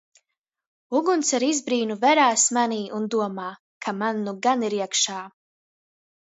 [0.99, 3.51] Uguns ar izbrīnu veras manī un domā,
[3.87, 5.21] ka man nu gan ir iekšā.